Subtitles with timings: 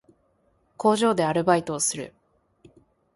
[0.77, 2.15] 工場でアルバイトをする